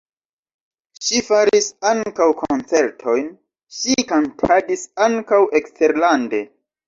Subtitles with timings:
[1.07, 3.29] Ŝi faris ankaŭ koncertojn,
[3.81, 6.43] ŝi kantadis ankaŭ eksterlande.